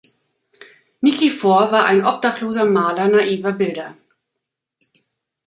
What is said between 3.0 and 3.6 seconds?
naiver